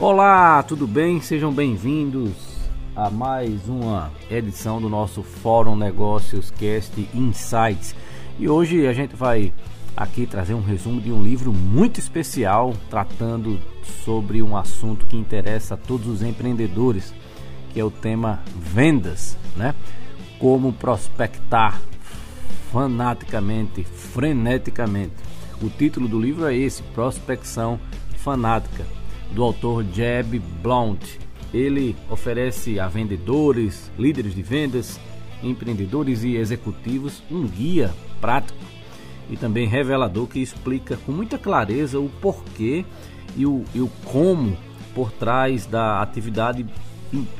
Olá, 0.00 0.60
tudo 0.64 0.88
bem? 0.88 1.20
Sejam 1.20 1.52
bem-vindos 1.52 2.32
a 2.96 3.08
mais 3.08 3.68
uma 3.68 4.10
edição 4.28 4.80
do 4.80 4.88
nosso 4.88 5.22
Fórum 5.22 5.76
Negócios 5.76 6.50
Cast 6.50 7.08
Insights. 7.14 7.94
E 8.36 8.48
hoje 8.48 8.88
a 8.88 8.92
gente 8.92 9.14
vai 9.14 9.52
aqui 9.96 10.26
trazer 10.26 10.52
um 10.52 10.60
resumo 10.60 11.00
de 11.00 11.12
um 11.12 11.22
livro 11.22 11.52
muito 11.52 12.00
especial 12.00 12.74
tratando 12.90 13.60
sobre 14.04 14.42
um 14.42 14.56
assunto 14.56 15.06
que 15.06 15.16
interessa 15.16 15.74
a 15.74 15.78
todos 15.78 16.08
os 16.08 16.22
empreendedores, 16.22 17.14
que 17.72 17.78
é 17.78 17.84
o 17.84 17.90
tema 17.90 18.42
vendas, 18.56 19.38
né? 19.56 19.76
Como 20.40 20.72
prospectar 20.72 21.80
fanaticamente, 22.72 23.84
freneticamente. 23.84 25.14
O 25.62 25.70
título 25.70 26.08
do 26.08 26.20
livro 26.20 26.46
é 26.46 26.56
esse: 26.56 26.82
Prospecção 26.82 27.78
Fanática 28.16 28.84
do 29.34 29.42
autor 29.42 29.84
Jeb 29.92 30.38
Blount. 30.62 31.18
Ele 31.52 31.94
oferece 32.10 32.80
a 32.80 32.88
vendedores, 32.88 33.90
líderes 33.98 34.34
de 34.34 34.42
vendas, 34.42 34.98
empreendedores 35.42 36.24
e 36.24 36.36
executivos 36.36 37.22
um 37.30 37.46
guia 37.46 37.92
prático 38.20 38.58
e 39.30 39.36
também 39.36 39.66
revelador 39.66 40.26
que 40.26 40.40
explica 40.40 40.96
com 40.98 41.12
muita 41.12 41.38
clareza 41.38 41.98
o 41.98 42.08
porquê 42.20 42.84
e 43.36 43.46
o, 43.46 43.64
e 43.74 43.80
o 43.80 43.88
como 44.04 44.56
por 44.94 45.10
trás 45.10 45.66
da 45.66 46.00
atividade 46.00 46.64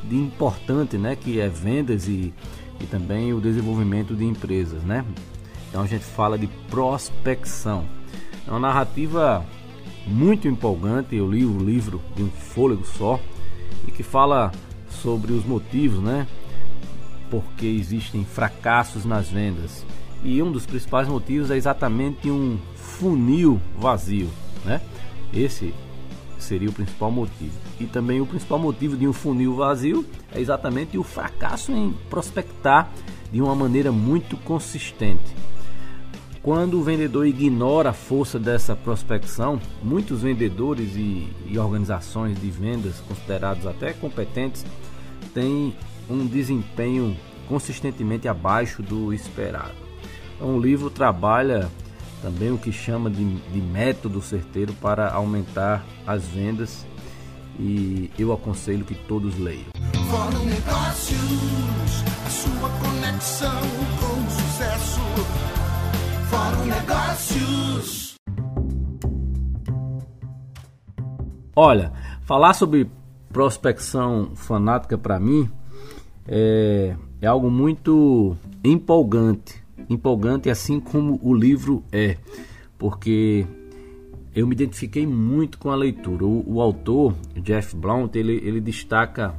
de 0.04 0.16
importante, 0.16 0.96
né, 0.96 1.16
que 1.16 1.40
é 1.40 1.48
vendas 1.48 2.08
e, 2.08 2.32
e 2.80 2.86
também 2.86 3.32
o 3.32 3.40
desenvolvimento 3.40 4.14
de 4.14 4.24
empresas, 4.24 4.82
né? 4.82 5.04
Então 5.68 5.82
a 5.82 5.86
gente 5.86 6.04
fala 6.04 6.38
de 6.38 6.46
prospecção. 6.70 7.84
É 8.46 8.50
uma 8.50 8.60
narrativa 8.60 9.44
muito 10.06 10.48
empolgante. 10.48 11.16
Eu 11.16 11.30
li 11.30 11.44
o 11.44 11.58
livro 11.58 12.00
de 12.14 12.22
um 12.22 12.30
fôlego 12.30 12.84
só 12.84 13.20
e 13.86 13.90
que 13.90 14.02
fala 14.02 14.52
sobre 14.88 15.32
os 15.32 15.44
motivos, 15.44 16.02
né? 16.02 16.26
Porque 17.30 17.66
existem 17.66 18.24
fracassos 18.24 19.04
nas 19.04 19.28
vendas. 19.28 19.84
E 20.22 20.42
um 20.42 20.50
dos 20.50 20.64
principais 20.64 21.08
motivos 21.08 21.50
é 21.50 21.56
exatamente 21.56 22.30
um 22.30 22.58
funil 22.74 23.60
vazio, 23.78 24.30
né? 24.64 24.80
Esse 25.32 25.74
seria 26.38 26.68
o 26.68 26.72
principal 26.72 27.10
motivo. 27.10 27.52
E 27.80 27.86
também 27.86 28.20
o 28.20 28.26
principal 28.26 28.58
motivo 28.58 28.96
de 28.96 29.08
um 29.08 29.12
funil 29.12 29.54
vazio 29.54 30.04
é 30.32 30.40
exatamente 30.40 30.96
o 30.96 31.02
fracasso 31.02 31.72
em 31.72 31.92
prospectar 32.08 32.90
de 33.32 33.42
uma 33.42 33.54
maneira 33.54 33.90
muito 33.90 34.36
consistente. 34.38 35.34
Quando 36.44 36.78
o 36.78 36.82
vendedor 36.82 37.26
ignora 37.26 37.88
a 37.88 37.92
força 37.94 38.38
dessa 38.38 38.76
prospecção, 38.76 39.58
muitos 39.82 40.20
vendedores 40.20 40.94
e, 40.94 41.26
e 41.46 41.58
organizações 41.58 42.38
de 42.38 42.50
vendas 42.50 43.00
considerados 43.08 43.66
até 43.66 43.94
competentes 43.94 44.62
têm 45.32 45.74
um 46.08 46.26
desempenho 46.26 47.16
consistentemente 47.48 48.28
abaixo 48.28 48.82
do 48.82 49.10
esperado. 49.14 49.72
Então, 50.36 50.54
o 50.58 50.60
livro 50.60 50.90
trabalha 50.90 51.70
também 52.20 52.52
o 52.52 52.58
que 52.58 52.70
chama 52.70 53.08
de, 53.08 53.24
de 53.24 53.60
método 53.62 54.20
certeiro 54.20 54.74
para 54.74 55.10
aumentar 55.12 55.82
as 56.06 56.26
vendas 56.26 56.84
e 57.58 58.10
eu 58.18 58.34
aconselho 58.34 58.84
que 58.84 58.94
todos 58.94 59.38
leiam. 59.38 59.64
Fórum 60.10 60.44
Negócios, 60.44 62.04
a 62.26 62.28
sua 62.28 62.68
conexão 62.68 63.62
com 63.98 64.20
o 64.20 64.30
sucesso. 64.30 65.53
Fórum 66.30 66.64
Negócios. 66.66 68.14
Olha, 71.56 71.92
falar 72.22 72.54
sobre 72.54 72.90
prospecção 73.32 74.32
fanática 74.34 74.98
para 74.98 75.18
mim 75.20 75.48
é, 76.26 76.96
é 77.20 77.26
algo 77.26 77.50
muito 77.50 78.36
empolgante, 78.62 79.62
empolgante 79.88 80.50
assim 80.50 80.80
como 80.80 81.18
o 81.22 81.34
livro 81.34 81.84
é, 81.92 82.16
porque 82.78 83.46
eu 84.34 84.46
me 84.46 84.54
identifiquei 84.54 85.06
muito 85.06 85.58
com 85.58 85.70
a 85.70 85.76
leitura. 85.76 86.24
O, 86.24 86.54
o 86.54 86.60
autor, 86.60 87.14
Jeff 87.36 87.76
Blount, 87.76 88.16
ele, 88.16 88.34
ele 88.44 88.60
destaca 88.60 89.34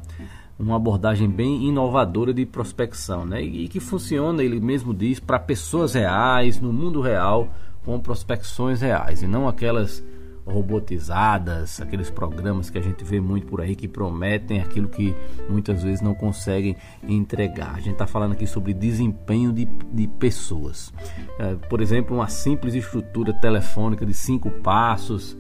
uma 0.58 0.78
abordagem 0.78 1.30
bem 1.30 1.68
inovadora 1.68 2.34
de 2.34 2.46
prospecção, 2.46 3.26
né? 3.26 3.42
E, 3.42 3.68
que 3.68 3.80
funciona, 3.80 4.44
ele 4.44 4.60
mesmo 4.60 4.94
diz, 4.94 5.20
para 5.20 5.38
pessoas 5.38 5.94
reais, 5.94 6.60
no 6.60 6.72
mundo 6.72 7.02
real, 7.02 7.50
com 7.84 8.00
prospecções 8.00 8.82
reais 8.82 9.22
e 9.22 9.28
não 9.28 9.48
aquelas 9.48 10.04
robotizadas, 10.46 11.82
aqueles 11.82 12.10
programas 12.10 12.70
que 12.70 12.78
a 12.78 12.82
gente 12.82 13.04
vê 13.04 13.20
muito 13.20 13.48
por 13.48 13.62
aí 13.62 13.76
que 13.76 13.88
prometem 13.88 14.62
aquilo 14.62 14.88
que 14.88 15.16
muitas 15.50 15.82
vezes 15.82 16.02
não 16.02 16.14
conseguem 16.14 16.76
entregar. 17.04 17.74
A 17.74 17.80
gente 17.80 17.94
está 17.94 18.06
falando 18.06 18.34
aqui 18.34 18.46
sobre 18.46 18.74
desempenho 18.74 19.52
de, 19.52 19.66
de 19.66 20.08
pessoas. 20.08 20.94
É, 21.40 21.56
por 21.68 21.82
exemplo, 21.82 22.16
uma 22.16 22.28
simples 22.28 22.76
estrutura 22.76 23.34
telefônica 23.34 24.06
de 24.06 24.14
cinco 24.14 24.52
passos 24.52 25.36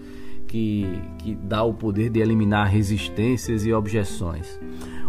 que, 0.48 1.02
que 1.20 1.36
dá 1.36 1.64
o 1.64 1.74
poder 1.74 2.10
de 2.10 2.20
eliminar 2.20 2.68
resistências 2.68 3.66
e 3.66 3.74
objeções. 3.74 4.60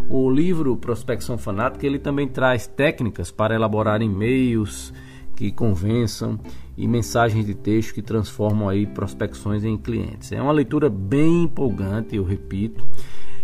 O 0.09 0.29
livro 0.29 0.77
Prospecção 0.77 1.37
Fanática 1.37 1.85
ele 1.85 1.99
também 1.99 2.27
traz 2.27 2.65
técnicas 2.65 3.29
para 3.29 3.55
elaborar 3.55 4.01
e-mails 4.01 4.93
que 5.35 5.51
convençam 5.51 6.39
e 6.77 6.87
mensagens 6.87 7.45
de 7.45 7.53
texto 7.53 7.93
que 7.93 8.01
transformam 8.01 8.69
aí 8.69 8.85
prospecções 8.85 9.63
em 9.63 9.77
clientes. 9.77 10.31
É 10.31 10.41
uma 10.41 10.51
leitura 10.51 10.89
bem 10.89 11.43
empolgante, 11.43 12.15
eu 12.15 12.23
repito, 12.23 12.87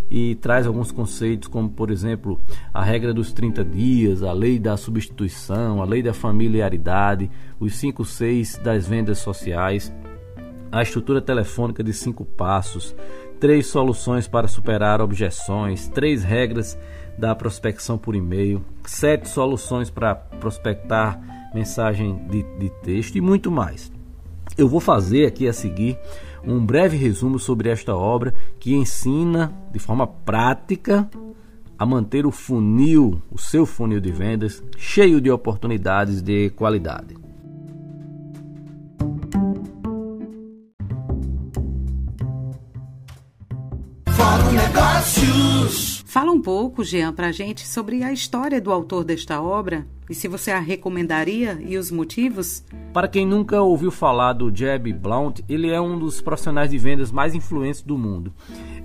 e 0.10 0.36
traz 0.36 0.68
alguns 0.68 0.92
conceitos 0.92 1.48
como, 1.48 1.70
por 1.70 1.92
exemplo, 1.92 2.40
a 2.74 2.84
regra 2.84 3.14
dos 3.14 3.34
30 3.34 3.66
dias, 3.66 4.24
a 4.24 4.32
lei 4.32 4.58
da 4.58 4.78
substituição, 4.78 5.82
a 5.82 5.86
lei 5.86 6.02
da 6.02 6.14
familiaridade, 6.14 7.30
os 7.60 7.76
5 7.76 8.06
6 8.06 8.58
das 8.64 8.88
vendas 8.88 9.20
sociais, 9.20 9.92
a 10.74 10.82
estrutura 10.82 11.22
telefônica 11.22 11.84
de 11.84 11.94
cinco 11.94 12.26
passos, 12.26 12.96
três 13.40 13.68
soluções 13.68 14.28
para 14.28 14.48
superar 14.48 15.02
objeções, 15.02 15.88
três 15.88 16.24
regras 16.24 16.76
da 17.16 17.36
prospecção 17.36 17.96
por 17.96 18.16
e-mail, 18.16 18.66
sete 18.84 19.30
soluções 19.30 19.92
para 19.92 20.16
prospectar 20.16 21.52
mensagem 21.54 22.26
de, 22.28 22.42
de 22.58 22.72
texto 22.82 23.16
e 23.16 23.22
muito 23.22 23.52
mais. 23.52 23.92
Eu 24.58 24.68
vou 24.68 24.80
fazer 24.80 25.28
aqui 25.28 25.48
a 25.48 25.54
seguir 25.54 25.96
um 26.44 26.66
breve 26.66 26.98
resumo 26.98 27.38
sobre 27.38 27.70
esta 27.70 27.96
obra 27.96 28.34
que 28.60 28.74
ensina 28.74 29.54
de 29.72 29.78
forma 29.78 30.08
prática 30.08 31.08
a 31.78 31.86
manter 31.86 32.26
o 32.26 32.32
funil, 32.32 33.22
o 33.32 33.38
seu 33.38 33.68
funil 33.68 34.00
de 34.00 34.12
vendas, 34.12 34.64
cheio 34.76 35.22
de 35.22 35.30
oportunidades 35.30 36.20
de 36.20 36.50
qualidade. 36.50 37.16
Fala 46.14 46.32
um 46.32 46.40
pouco, 46.40 46.84
Jean, 46.84 47.12
para 47.12 47.30
a 47.30 47.32
gente 47.32 47.68
sobre 47.68 48.04
a 48.04 48.14
história 48.14 48.62
do 48.62 48.72
autor 48.72 49.04
desta 49.04 49.42
obra 49.42 49.84
e 50.08 50.14
se 50.14 50.28
você 50.28 50.52
a 50.52 50.60
recomendaria 50.60 51.60
e 51.60 51.76
os 51.76 51.90
motivos. 51.90 52.64
Para 52.94 53.08
quem 53.08 53.26
nunca 53.26 53.60
ouviu 53.64 53.90
falar 53.90 54.34
do 54.34 54.56
Jeb 54.56 54.94
Blount, 54.94 55.40
ele 55.50 55.72
é 55.72 55.82
um 55.82 55.98
dos 55.98 56.22
profissionais 56.22 56.70
de 56.70 56.78
vendas 56.78 57.12
mais 57.12 57.34
influentes 57.34 57.82
do 57.82 57.98
mundo. 57.98 58.32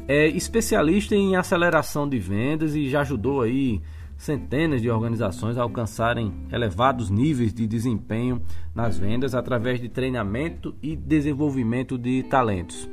É 0.08 0.26
especialista 0.28 1.14
em 1.14 1.36
aceleração 1.36 2.08
de 2.08 2.18
vendas 2.18 2.74
e 2.74 2.88
já 2.88 3.02
ajudou 3.02 3.42
aí 3.42 3.82
centenas 4.16 4.80
de 4.80 4.88
organizações 4.88 5.58
a 5.58 5.62
alcançarem 5.62 6.32
elevados 6.50 7.10
níveis 7.10 7.52
de 7.52 7.66
desempenho 7.66 8.40
nas 8.74 8.98
vendas 8.98 9.34
através 9.34 9.78
de 9.78 9.90
treinamento 9.90 10.74
e 10.82 10.96
desenvolvimento 10.96 11.98
de 11.98 12.22
talentos. 12.22 12.88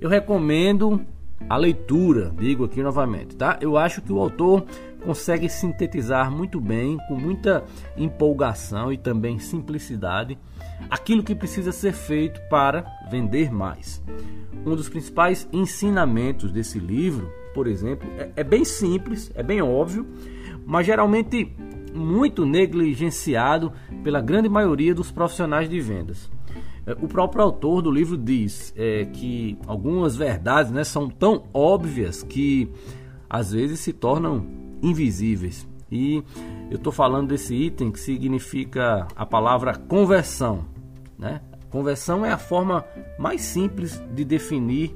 Eu 0.00 0.08
recomendo 0.08 1.04
a 1.48 1.56
leitura, 1.56 2.32
digo 2.38 2.64
aqui 2.64 2.82
novamente, 2.82 3.36
tá? 3.36 3.58
Eu 3.60 3.76
acho 3.76 4.00
que 4.00 4.12
o 4.12 4.18
autor 4.18 4.64
consegue 5.04 5.48
sintetizar 5.48 6.30
muito 6.30 6.60
bem, 6.60 6.96
com 7.08 7.14
muita 7.14 7.64
empolgação 7.96 8.92
e 8.92 8.96
também 8.96 9.38
simplicidade, 9.38 10.38
aquilo 10.88 11.22
que 11.22 11.34
precisa 11.34 11.72
ser 11.72 11.92
feito 11.92 12.40
para 12.48 12.84
vender 13.10 13.52
mais. 13.52 14.02
Um 14.64 14.74
dos 14.74 14.88
principais 14.88 15.46
ensinamentos 15.52 16.50
desse 16.50 16.78
livro, 16.78 17.30
por 17.52 17.66
exemplo, 17.66 18.08
é, 18.16 18.30
é 18.36 18.44
bem 18.44 18.64
simples, 18.64 19.30
é 19.34 19.42
bem 19.42 19.60
óbvio, 19.60 20.06
mas 20.64 20.86
geralmente 20.86 21.54
muito 21.94 22.44
negligenciado 22.44 23.72
pela 24.02 24.20
grande 24.20 24.48
maioria 24.48 24.94
dos 24.94 25.12
profissionais 25.12 25.68
de 25.68 25.80
vendas. 25.80 26.30
O 27.00 27.08
próprio 27.08 27.42
autor 27.42 27.80
do 27.80 27.90
livro 27.90 28.16
diz 28.16 28.72
é, 28.76 29.06
que 29.06 29.58
algumas 29.66 30.16
verdades 30.16 30.70
né, 30.70 30.84
são 30.84 31.08
tão 31.08 31.44
óbvias 31.52 32.22
que 32.22 32.70
às 33.28 33.52
vezes 33.52 33.80
se 33.80 33.92
tornam 33.92 34.46
invisíveis. 34.82 35.66
E 35.90 36.22
eu 36.70 36.76
estou 36.76 36.92
falando 36.92 37.28
desse 37.28 37.54
item 37.54 37.90
que 37.90 38.00
significa 38.00 39.06
a 39.16 39.24
palavra 39.24 39.74
conversão. 39.74 40.66
Né? 41.18 41.40
Conversão 41.70 42.24
é 42.24 42.30
a 42.30 42.38
forma 42.38 42.84
mais 43.18 43.40
simples 43.40 44.02
de 44.14 44.24
definir 44.24 44.94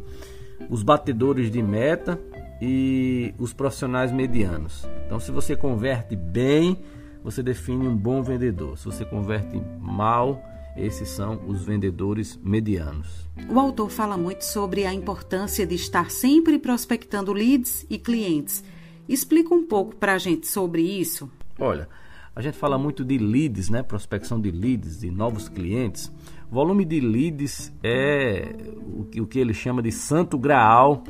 os 0.69 0.82
batedores 0.82 1.50
de 1.50 1.62
meta 1.62 2.20
e 2.61 3.34
os 3.38 3.52
profissionais 3.52 4.12
medianos. 4.12 4.88
Então, 5.06 5.19
se 5.19 5.31
você 5.31 5.56
converte 5.56 6.14
bem, 6.17 6.79
você 7.23 7.43
define 7.43 7.87
um 7.87 7.96
bom 7.96 8.23
vendedor. 8.23 8.76
Se 8.76 8.84
você 8.84 9.05
converte 9.05 9.61
mal, 9.81 10.43
esses 10.79 11.09
são 11.09 11.41
os 11.47 11.65
vendedores 11.65 12.39
medianos. 12.43 13.29
O 13.51 13.59
autor 13.59 13.91
fala 13.91 14.17
muito 14.17 14.43
sobre 14.43 14.87
a 14.87 14.95
importância 14.95 15.67
de 15.67 15.75
estar 15.75 16.11
sempre 16.11 16.59
prospectando 16.59 17.33
leads 17.33 17.87
e 17.91 17.99
clientes. 17.99 18.63
Explica 19.09 19.55
um 19.55 19.67
pouco 19.67 19.97
para 19.97 20.15
a 20.15 20.19
gente 20.19 20.47
sobre 20.47 20.83
isso. 20.83 21.31
Olha, 21.59 21.89
a 22.35 22.41
gente 22.41 22.57
fala 22.57 22.79
muito 22.79 23.05
de 23.05 23.19
leads, 23.19 23.69
né? 23.69 23.83
Prospecção 23.83 24.41
de 24.41 24.51
leads, 24.51 25.01
de 25.01 25.11
novos 25.11 25.49
clientes. 25.49 26.13
Volume 26.51 26.85
de 26.85 27.01
leads 27.01 27.73
é 27.83 28.55
o 28.97 29.05
que, 29.05 29.21
o 29.21 29.27
que 29.27 29.39
ele 29.39 29.53
chama 29.53 29.83
de 29.83 29.91
santo 29.91 30.39
graal 30.39 31.03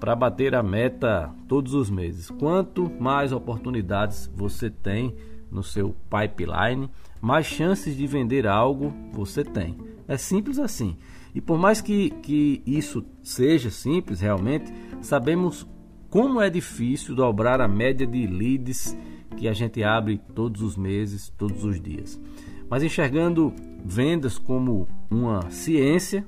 para 0.00 0.16
bater 0.16 0.54
a 0.54 0.62
meta 0.62 1.32
todos 1.46 1.74
os 1.74 1.88
meses. 1.88 2.28
Quanto 2.30 2.90
mais 3.00 3.32
oportunidades 3.32 4.28
você 4.34 4.68
tem 4.68 5.14
no 5.50 5.62
seu 5.62 5.94
pipeline, 6.10 6.90
mais 7.22 7.46
chances 7.46 7.96
de 7.96 8.04
vender 8.04 8.48
algo 8.48 8.92
você 9.12 9.44
tem. 9.44 9.76
É 10.08 10.16
simples 10.16 10.58
assim. 10.58 10.96
E 11.32 11.40
por 11.40 11.56
mais 11.56 11.80
que, 11.80 12.10
que 12.10 12.60
isso 12.66 13.04
seja 13.22 13.70
simples 13.70 14.20
realmente, 14.20 14.72
sabemos 15.00 15.66
como 16.10 16.40
é 16.40 16.50
difícil 16.50 17.14
dobrar 17.14 17.60
a 17.60 17.68
média 17.68 18.06
de 18.06 18.26
leads 18.26 18.98
que 19.36 19.46
a 19.46 19.52
gente 19.52 19.82
abre 19.84 20.20
todos 20.34 20.60
os 20.60 20.76
meses, 20.76 21.32
todos 21.38 21.64
os 21.64 21.80
dias. 21.80 22.20
Mas 22.68 22.82
enxergando 22.82 23.54
vendas 23.84 24.36
como 24.36 24.88
uma 25.08 25.48
ciência, 25.48 26.26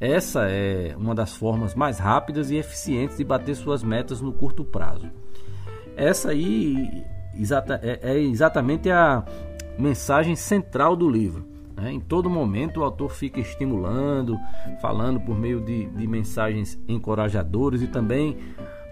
essa 0.00 0.48
é 0.50 0.94
uma 0.98 1.14
das 1.14 1.34
formas 1.34 1.74
mais 1.74 1.98
rápidas 1.98 2.50
e 2.50 2.56
eficientes 2.56 3.16
de 3.16 3.24
bater 3.24 3.54
suas 3.54 3.82
metas 3.82 4.20
no 4.20 4.32
curto 4.32 4.64
prazo. 4.64 5.08
Essa 5.96 6.30
aí 6.30 7.04
é, 7.80 8.12
é 8.12 8.18
exatamente 8.18 8.90
a 8.90 9.24
mensagem 9.78 10.36
central 10.36 10.96
do 10.96 11.08
livro. 11.08 11.46
Né? 11.76 11.92
Em 11.92 12.00
todo 12.00 12.30
momento 12.30 12.80
o 12.80 12.84
autor 12.84 13.10
fica 13.10 13.40
estimulando, 13.40 14.38
falando 14.80 15.20
por 15.20 15.38
meio 15.38 15.60
de, 15.60 15.86
de 15.86 16.06
mensagens 16.06 16.78
encorajadoras 16.88 17.82
e 17.82 17.86
também 17.86 18.36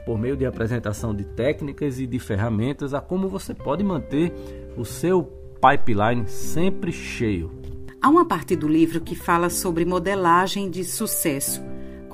por 0.04 0.18
meio 0.18 0.36
de 0.36 0.44
apresentação 0.44 1.14
de 1.14 1.24
técnicas 1.24 1.98
e 1.98 2.06
de 2.06 2.18
ferramentas 2.18 2.92
a 2.92 3.00
como 3.00 3.28
você 3.28 3.54
pode 3.54 3.82
manter 3.82 4.32
o 4.76 4.84
seu 4.84 5.22
pipeline 5.60 6.28
sempre 6.28 6.92
cheio. 6.92 7.50
Há 8.02 8.08
uma 8.10 8.26
parte 8.26 8.54
do 8.54 8.68
livro 8.68 9.00
que 9.00 9.14
fala 9.14 9.48
sobre 9.48 9.86
modelagem 9.86 10.70
de 10.70 10.84
sucesso. 10.84 11.62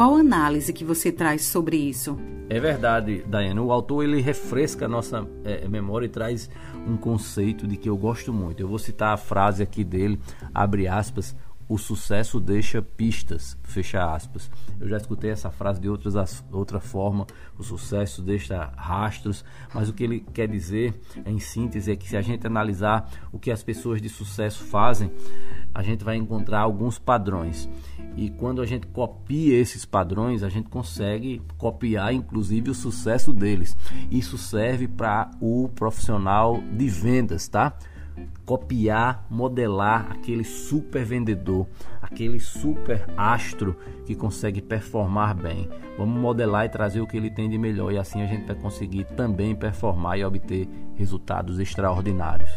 Qual 0.00 0.14
análise 0.14 0.72
que 0.72 0.82
você 0.82 1.12
traz 1.12 1.42
sobre 1.42 1.76
isso? 1.76 2.18
É 2.48 2.58
verdade, 2.58 3.22
Daiane. 3.26 3.60
O 3.60 3.70
autor 3.70 4.02
ele 4.02 4.22
refresca 4.22 4.86
a 4.86 4.88
nossa 4.88 5.28
é, 5.44 5.68
memória 5.68 6.06
e 6.06 6.08
traz 6.08 6.48
um 6.86 6.96
conceito 6.96 7.66
de 7.66 7.76
que 7.76 7.86
eu 7.86 7.98
gosto 7.98 8.32
muito. 8.32 8.60
Eu 8.60 8.66
vou 8.66 8.78
citar 8.78 9.12
a 9.12 9.18
frase 9.18 9.62
aqui 9.62 9.84
dele, 9.84 10.18
abre 10.54 10.88
aspas, 10.88 11.36
o 11.68 11.78
sucesso 11.78 12.40
deixa 12.40 12.82
pistas, 12.82 13.56
fecha 13.62 14.12
aspas. 14.12 14.50
Eu 14.80 14.88
já 14.88 14.96
escutei 14.96 15.30
essa 15.30 15.50
frase 15.50 15.80
de 15.80 15.88
outras, 15.88 16.42
outra 16.50 16.80
forma, 16.80 17.26
o 17.56 17.62
sucesso 17.62 18.22
deixa 18.22 18.72
rastros, 18.76 19.44
mas 19.72 19.88
o 19.88 19.92
que 19.92 20.02
ele 20.02 20.20
quer 20.32 20.48
dizer, 20.48 20.98
em 21.24 21.38
síntese, 21.38 21.92
é 21.92 21.94
que 21.94 22.08
se 22.08 22.16
a 22.16 22.22
gente 22.22 22.44
analisar 22.44 23.08
o 23.30 23.38
que 23.38 23.52
as 23.52 23.62
pessoas 23.62 24.02
de 24.02 24.08
sucesso 24.08 24.64
fazem, 24.64 25.12
a 25.74 25.82
gente 25.82 26.04
vai 26.04 26.16
encontrar 26.16 26.60
alguns 26.60 26.98
padrões. 26.98 27.68
E 28.16 28.30
quando 28.30 28.60
a 28.60 28.66
gente 28.66 28.86
copia 28.88 29.56
esses 29.56 29.84
padrões, 29.84 30.42
a 30.42 30.48
gente 30.48 30.68
consegue 30.68 31.40
copiar 31.56 32.12
inclusive 32.12 32.70
o 32.70 32.74
sucesso 32.74 33.32
deles. 33.32 33.76
Isso 34.10 34.36
serve 34.36 34.88
para 34.88 35.30
o 35.40 35.68
profissional 35.74 36.60
de 36.76 36.88
vendas, 36.88 37.48
tá? 37.48 37.76
copiar, 38.44 39.24
modelar 39.30 40.10
aquele 40.10 40.44
super 40.44 41.04
vendedor, 41.04 41.66
aquele 42.02 42.40
super 42.40 43.06
astro 43.16 43.76
que 44.04 44.14
consegue 44.14 44.60
performar 44.60 45.34
bem. 45.34 45.68
Vamos 45.96 46.20
modelar 46.20 46.66
e 46.66 46.68
trazer 46.68 47.00
o 47.00 47.06
que 47.06 47.16
ele 47.16 47.30
tem 47.30 47.48
de 47.48 47.58
melhor 47.58 47.92
e 47.92 47.98
assim 47.98 48.22
a 48.22 48.26
gente 48.26 48.46
vai 48.46 48.56
conseguir 48.56 49.04
também 49.16 49.54
performar 49.54 50.18
e 50.18 50.24
obter 50.24 50.68
resultados 50.96 51.58
extraordinários. 51.58 52.50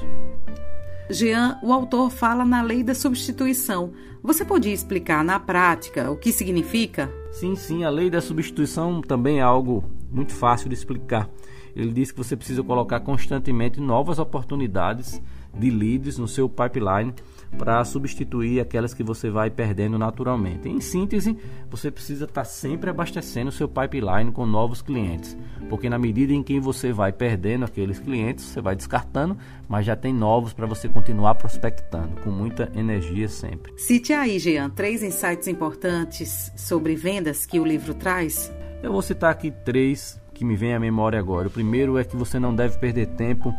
Jean, 1.10 1.60
o 1.62 1.74
autor 1.74 2.10
fala 2.10 2.46
na 2.46 2.62
lei 2.62 2.82
da 2.82 2.96
substituição. 2.96 3.92
Você 4.22 4.46
podia 4.46 4.74
explicar 4.74 5.24
na 5.24 5.40
prática 5.40 6.10
o 6.10 6.16
que 6.16 6.32
significa? 6.32 7.12
Sim, 7.32 7.56
sim, 7.56 7.84
a 7.84 7.90
lei 7.90 8.10
da 8.10 8.22
substituição 8.22 9.02
também 9.02 9.40
é 9.40 9.42
algo 9.42 9.84
muito 10.10 10.34
fácil 10.34 10.70
de 10.70 10.76
explicar. 10.76 11.30
Ele 11.76 11.92
diz 11.92 12.12
que 12.12 12.18
você 12.18 12.36
precisa 12.36 12.64
colocar 12.64 13.02
constantemente 13.02 13.82
novas 13.82 14.18
oportunidades 14.18 15.22
de 15.54 15.70
leads 15.70 16.18
no 16.18 16.28
seu 16.28 16.48
pipeline 16.48 17.14
para 17.58 17.84
substituir 17.86 18.60
aquelas 18.60 18.94
que 18.94 19.04
você 19.04 19.30
vai 19.30 19.50
perdendo 19.50 19.98
naturalmente. 19.98 20.68
Em 20.68 20.82
síntese, 20.82 21.38
você 21.70 21.92
precisa 21.92 22.26
estar 22.26 22.42
tá 22.42 22.46
sempre 22.46 22.90
abastecendo 22.90 23.50
o 23.50 23.52
seu 23.52 23.68
pipeline 23.68 24.32
com 24.32 24.46
novos 24.46 24.82
clientes, 24.82 25.38
porque 25.70 25.90
na 25.90 25.98
medida 25.98 26.34
em 26.34 26.44
que 26.44 26.60
você 26.60 26.92
vai 26.92 27.12
perdendo 27.12 27.66
aqueles 27.66 28.00
clientes, 28.00 28.46
você 28.46 28.62
vai 28.62 28.76
descartando, 28.76 29.38
mas 29.68 29.86
já 29.86 29.96
tem 29.96 30.14
novos 30.14 30.54
para 30.54 30.66
você 30.66 30.88
continuar 30.88 31.36
prospectando 31.36 32.22
com 32.22 32.30
muita 32.30 32.72
energia 32.76 33.28
sempre. 33.28 33.74
Cite 33.78 34.14
aí, 34.14 34.40
Jean, 34.40 34.70
três 34.70 35.04
insights 35.04 35.48
importantes 35.48 36.52
sobre 36.56 36.96
vendas 36.96 37.46
que 37.46 37.60
o 37.60 37.66
livro 37.66 37.94
traz. 37.94 38.52
Eu 38.82 38.92
vou 38.92 39.02
citar 39.02 39.32
aqui 39.32 39.50
três 39.50 40.22
que 40.34 40.44
me 40.44 40.56
vem 40.56 40.74
à 40.74 40.80
memória 40.80 41.20
agora. 41.20 41.48
O 41.48 41.52
primeiro 41.52 41.98
é 41.98 42.04
que 42.04 42.16
você 42.16 42.40
não 42.40 42.56
deve 42.56 42.78
perder 42.78 43.08
tempo 43.08 43.54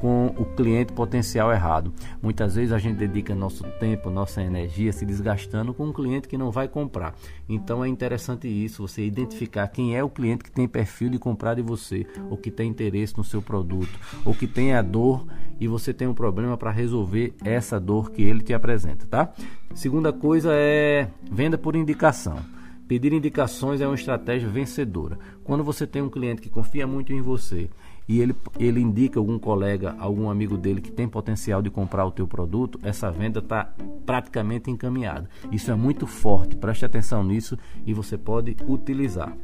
com 0.00 0.26
o 0.36 0.44
cliente 0.44 0.92
potencial 0.92 1.52
errado. 1.52 1.92
Muitas 2.22 2.54
vezes 2.54 2.72
a 2.72 2.78
gente 2.78 2.98
dedica 2.98 3.34
nosso 3.34 3.64
tempo, 3.80 4.10
nossa 4.10 4.42
energia 4.42 4.92
se 4.92 5.04
desgastando 5.04 5.74
com 5.74 5.86
um 5.86 5.92
cliente 5.92 6.28
que 6.28 6.38
não 6.38 6.50
vai 6.50 6.68
comprar. 6.68 7.14
Então 7.48 7.84
é 7.84 7.88
interessante 7.88 8.46
isso, 8.48 8.86
você 8.86 9.04
identificar 9.04 9.66
quem 9.68 9.96
é 9.96 10.04
o 10.04 10.10
cliente 10.10 10.44
que 10.44 10.50
tem 10.50 10.68
perfil 10.68 11.08
de 11.08 11.18
comprar 11.18 11.54
de 11.54 11.62
você, 11.62 12.06
ou 12.30 12.36
que 12.36 12.50
tem 12.50 12.70
interesse 12.70 13.16
no 13.16 13.24
seu 13.24 13.40
produto, 13.42 13.98
ou 14.24 14.34
que 14.34 14.46
tem 14.46 14.74
a 14.74 14.82
dor 14.82 15.26
e 15.60 15.66
você 15.66 15.92
tem 15.92 16.06
um 16.06 16.14
problema 16.14 16.56
para 16.56 16.70
resolver 16.70 17.34
essa 17.44 17.80
dor 17.80 18.10
que 18.10 18.22
ele 18.22 18.42
te 18.42 18.54
apresenta, 18.54 19.06
tá? 19.06 19.32
Segunda 19.74 20.12
coisa 20.12 20.50
é 20.52 21.08
venda 21.30 21.58
por 21.58 21.74
indicação. 21.74 22.57
Pedir 22.88 23.12
indicações 23.12 23.82
é 23.82 23.86
uma 23.86 23.94
estratégia 23.94 24.48
vencedora. 24.48 25.18
Quando 25.44 25.62
você 25.62 25.86
tem 25.86 26.00
um 26.00 26.08
cliente 26.08 26.40
que 26.40 26.48
confia 26.48 26.86
muito 26.86 27.12
em 27.12 27.20
você 27.20 27.68
e 28.08 28.18
ele, 28.18 28.34
ele 28.58 28.80
indica 28.80 29.20
algum 29.20 29.38
colega, 29.38 29.94
algum 29.98 30.30
amigo 30.30 30.56
dele 30.56 30.80
que 30.80 30.90
tem 30.90 31.06
potencial 31.06 31.60
de 31.60 31.68
comprar 31.68 32.06
o 32.06 32.10
teu 32.10 32.26
produto, 32.26 32.80
essa 32.82 33.10
venda 33.10 33.40
está 33.40 33.70
praticamente 34.06 34.70
encaminhada. 34.70 35.28
Isso 35.52 35.70
é 35.70 35.74
muito 35.74 36.06
forte, 36.06 36.56
preste 36.56 36.86
atenção 36.86 37.22
nisso 37.22 37.58
e 37.84 37.92
você 37.92 38.16
pode 38.16 38.56
utilizar. 38.66 39.36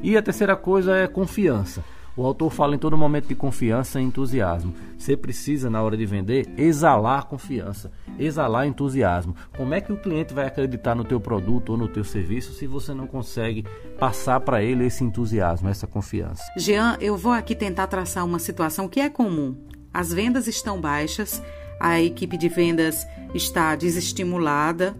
E 0.00 0.16
a 0.16 0.22
terceira 0.22 0.54
coisa 0.54 0.94
é 0.96 1.08
confiança. 1.08 1.84
O 2.16 2.24
autor 2.24 2.50
fala 2.50 2.74
em 2.74 2.78
todo 2.78 2.96
momento 2.96 3.28
de 3.28 3.34
confiança 3.34 4.00
e 4.00 4.04
entusiasmo. 4.04 4.74
Você 4.96 5.14
precisa, 5.14 5.68
na 5.68 5.82
hora 5.82 5.98
de 5.98 6.06
vender, 6.06 6.48
exalar 6.56 7.26
confiança, 7.26 7.92
exalar 8.18 8.66
entusiasmo. 8.66 9.36
Como 9.54 9.74
é 9.74 9.82
que 9.82 9.92
o 9.92 9.98
cliente 9.98 10.32
vai 10.32 10.46
acreditar 10.46 10.94
no 10.94 11.04
teu 11.04 11.20
produto 11.20 11.70
ou 11.70 11.76
no 11.76 11.86
teu 11.86 12.02
serviço 12.02 12.54
se 12.54 12.66
você 12.66 12.94
não 12.94 13.06
consegue 13.06 13.66
passar 13.98 14.40
para 14.40 14.62
ele 14.62 14.86
esse 14.86 15.04
entusiasmo, 15.04 15.68
essa 15.68 15.86
confiança? 15.86 16.42
Jean, 16.56 16.96
eu 17.02 17.18
vou 17.18 17.32
aqui 17.32 17.54
tentar 17.54 17.86
traçar 17.86 18.24
uma 18.24 18.38
situação 18.38 18.88
que 18.88 18.98
é 18.98 19.10
comum. 19.10 19.54
As 19.92 20.10
vendas 20.10 20.46
estão 20.46 20.80
baixas, 20.80 21.42
a 21.78 22.00
equipe 22.00 22.38
de 22.38 22.48
vendas 22.48 23.06
está 23.34 23.76
desestimulada. 23.76 24.96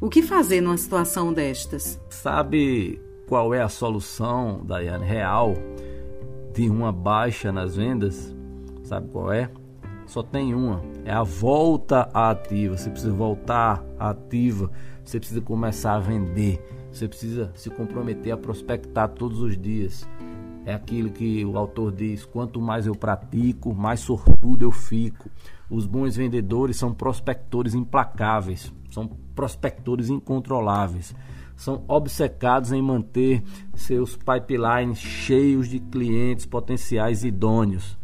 O 0.00 0.08
que 0.08 0.22
fazer 0.22 0.60
numa 0.60 0.76
situação 0.76 1.32
destas? 1.32 2.00
Sabe 2.10 3.00
qual 3.28 3.54
é 3.54 3.62
a 3.62 3.68
solução, 3.68 4.64
Daiane, 4.64 5.04
real 5.04 5.54
de 6.54 6.68
uma 6.68 6.92
baixa 6.92 7.52
nas 7.52 7.76
vendas, 7.76 8.34
sabe 8.82 9.08
qual 9.08 9.32
é? 9.32 9.50
Só 10.06 10.22
tem 10.22 10.54
uma, 10.54 10.82
é 11.04 11.12
a 11.12 11.22
volta 11.22 12.08
ativa. 12.14 12.76
Você 12.76 12.88
precisa 12.88 13.12
voltar 13.12 13.84
ativa, 13.98 14.70
você 15.04 15.18
precisa 15.18 15.40
começar 15.40 15.94
a 15.94 16.00
vender, 16.00 16.60
você 16.90 17.06
precisa 17.06 17.52
se 17.54 17.68
comprometer 17.68 18.32
a 18.32 18.36
prospectar 18.36 19.08
todos 19.10 19.42
os 19.42 19.56
dias. 19.56 20.08
É 20.64 20.72
aquilo 20.74 21.10
que 21.10 21.44
o 21.44 21.58
autor 21.58 21.92
diz: 21.92 22.24
quanto 22.24 22.60
mais 22.60 22.86
eu 22.86 22.94
pratico, 22.94 23.74
mais 23.74 24.00
sortudo 24.00 24.64
eu 24.64 24.72
fico. 24.72 25.30
Os 25.70 25.86
bons 25.86 26.16
vendedores 26.16 26.78
são 26.78 26.94
prospectores 26.94 27.74
implacáveis, 27.74 28.72
são 28.90 29.06
prospectores 29.34 30.08
incontroláveis 30.08 31.14
são 31.58 31.82
obcecados 31.88 32.72
em 32.72 32.80
manter 32.80 33.42
seus 33.74 34.16
pipelines 34.16 34.98
cheios 34.98 35.68
de 35.68 35.80
clientes 35.80 36.46
potenciais 36.46 37.24
idôneos. 37.24 37.98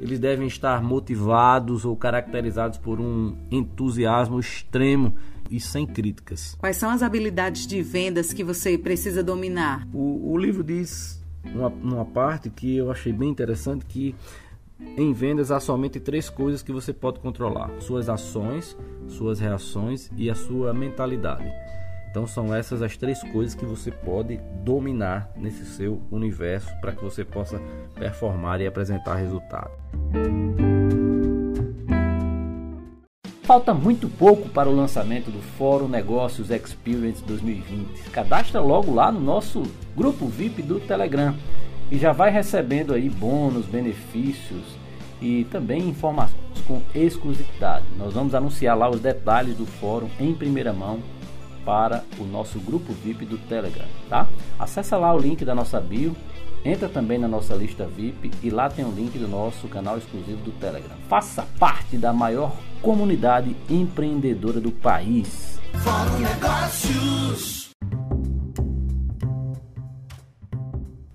eles 0.00 0.18
devem 0.18 0.46
estar 0.48 0.82
motivados 0.82 1.84
ou 1.84 1.96
caracterizados 1.96 2.78
por 2.78 3.00
um 3.00 3.36
entusiasmo 3.50 4.40
extremo 4.40 5.14
e 5.50 5.60
sem 5.60 5.86
críticas. 5.86 6.56
Quais 6.58 6.76
são 6.76 6.90
as 6.90 7.02
habilidades 7.02 7.66
de 7.66 7.80
vendas 7.82 8.32
que 8.32 8.42
você 8.42 8.76
precisa 8.76 9.22
dominar? 9.22 9.86
O, 9.92 10.32
o 10.32 10.38
livro 10.38 10.64
diz 10.64 11.22
uma, 11.44 11.68
uma 11.68 12.04
parte 12.04 12.48
que 12.48 12.76
eu 12.76 12.90
achei 12.90 13.12
bem 13.12 13.28
interessante 13.28 13.84
que 13.84 14.14
em 14.96 15.12
vendas 15.12 15.50
há 15.50 15.60
somente 15.60 16.00
três 16.00 16.28
coisas 16.30 16.62
que 16.62 16.72
você 16.72 16.92
pode 16.92 17.20
controlar: 17.20 17.70
suas 17.80 18.08
ações, 18.08 18.76
suas 19.08 19.38
reações 19.38 20.10
e 20.16 20.30
a 20.30 20.34
sua 20.34 20.72
mentalidade. 20.72 21.50
Então 22.14 22.28
são 22.28 22.54
essas 22.54 22.80
as 22.80 22.96
três 22.96 23.20
coisas 23.24 23.56
que 23.56 23.64
você 23.64 23.90
pode 23.90 24.36
dominar 24.62 25.28
nesse 25.34 25.66
seu 25.66 26.00
universo 26.12 26.72
para 26.80 26.92
que 26.92 27.02
você 27.02 27.24
possa 27.24 27.60
performar 27.96 28.60
e 28.60 28.68
apresentar 28.68 29.16
resultado. 29.16 29.72
Falta 33.42 33.74
muito 33.74 34.08
pouco 34.08 34.48
para 34.48 34.68
o 34.68 34.76
lançamento 34.76 35.28
do 35.28 35.42
Fórum 35.58 35.88
Negócios 35.88 36.52
Experience 36.52 37.20
2020. 37.24 38.08
Cadastra 38.10 38.60
logo 38.60 38.94
lá 38.94 39.10
no 39.10 39.18
nosso 39.18 39.64
grupo 39.96 40.28
VIP 40.28 40.62
do 40.62 40.78
Telegram 40.78 41.34
e 41.90 41.98
já 41.98 42.12
vai 42.12 42.30
recebendo 42.30 42.94
aí 42.94 43.10
bônus, 43.10 43.66
benefícios 43.66 44.62
e 45.20 45.42
também 45.50 45.88
informações 45.88 46.38
com 46.64 46.80
exclusividade. 46.94 47.84
Nós 47.98 48.14
vamos 48.14 48.36
anunciar 48.36 48.78
lá 48.78 48.88
os 48.88 49.00
detalhes 49.00 49.56
do 49.56 49.66
fórum 49.66 50.08
em 50.20 50.32
primeira 50.32 50.72
mão 50.72 51.00
para 51.64 52.04
o 52.18 52.24
nosso 52.24 52.58
grupo 52.58 52.92
VIP 52.92 53.24
do 53.24 53.38
Telegram, 53.38 53.86
tá? 54.08 54.26
Acesse 54.58 54.94
lá 54.94 55.12
o 55.14 55.18
link 55.18 55.44
da 55.44 55.54
nossa 55.54 55.80
bio, 55.80 56.14
entra 56.64 56.88
também 56.88 57.18
na 57.18 57.28
nossa 57.28 57.54
lista 57.54 57.86
VIP 57.86 58.30
e 58.42 58.50
lá 58.50 58.68
tem 58.68 58.84
o 58.84 58.90
link 58.90 59.18
do 59.18 59.28
nosso 59.28 59.68
canal 59.68 59.98
exclusivo 59.98 60.42
do 60.42 60.52
Telegram. 60.52 60.96
Faça 61.08 61.46
parte 61.58 61.96
da 61.96 62.12
maior 62.12 62.52
comunidade 62.80 63.56
empreendedora 63.68 64.60
do 64.60 64.70
país. 64.70 65.58
Fórum 65.82 66.18
Negócios. 66.18 67.63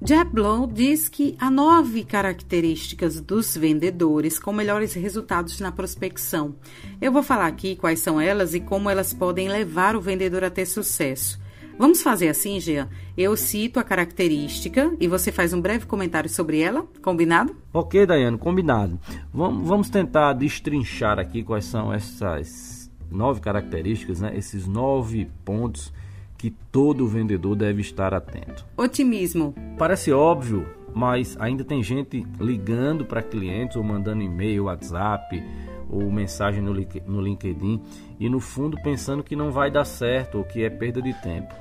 Jeb 0.09 0.31
Blow 0.31 0.65
diz 0.65 1.07
que 1.07 1.35
há 1.39 1.51
nove 1.51 2.03
características 2.03 3.21
dos 3.21 3.55
vendedores 3.55 4.39
com 4.39 4.51
melhores 4.51 4.95
resultados 4.95 5.59
na 5.59 5.71
prospecção. 5.71 6.55
Eu 6.99 7.11
vou 7.11 7.21
falar 7.21 7.45
aqui 7.45 7.75
quais 7.75 7.99
são 7.99 8.19
elas 8.19 8.55
e 8.55 8.59
como 8.59 8.89
elas 8.89 9.13
podem 9.13 9.47
levar 9.47 9.95
o 9.95 10.01
vendedor 10.01 10.43
a 10.43 10.49
ter 10.49 10.65
sucesso. 10.65 11.39
Vamos 11.77 12.01
fazer 12.01 12.27
assim, 12.27 12.59
Jean? 12.59 12.89
Eu 13.15 13.37
cito 13.37 13.79
a 13.79 13.83
característica 13.83 14.91
e 14.99 15.07
você 15.07 15.31
faz 15.31 15.53
um 15.53 15.61
breve 15.61 15.85
comentário 15.85 16.27
sobre 16.27 16.59
ela, 16.59 16.87
combinado? 17.03 17.55
Ok, 17.71 18.07
Daiane, 18.07 18.39
combinado. 18.39 18.99
Vamos 19.31 19.91
tentar 19.91 20.33
destrinchar 20.33 21.19
aqui 21.19 21.43
quais 21.43 21.65
são 21.65 21.93
essas 21.93 22.89
nove 23.11 23.41
características, 23.41 24.21
né? 24.21 24.35
esses 24.35 24.65
nove 24.65 25.29
pontos 25.45 25.93
que 26.39 26.49
todo 26.71 27.05
vendedor 27.05 27.53
deve 27.53 27.81
estar 27.81 28.13
atento. 28.13 28.65
Otimismo. 28.77 29.53
Parece 29.77 30.13
óbvio, 30.13 30.65
mas 30.95 31.35
ainda 31.37 31.65
tem 31.65 31.83
gente 31.83 32.25
ligando 32.39 33.05
para 33.05 33.21
clientes 33.21 33.75
ou 33.75 33.83
mandando 33.83 34.23
e-mail, 34.23 34.63
WhatsApp 34.63 35.43
ou 35.89 36.09
mensagem 36.09 36.61
no, 36.61 36.71
LinkedIn 37.21 37.81
e 38.17 38.29
no 38.29 38.39
fundo 38.39 38.77
pensando 38.81 39.21
que 39.21 39.35
não 39.35 39.51
vai 39.51 39.69
dar 39.69 39.83
certo 39.83 40.37
ou 40.37 40.45
que 40.45 40.63
é 40.63 40.69
perda 40.69 41.01
de 41.01 41.13
tempo. 41.21 41.53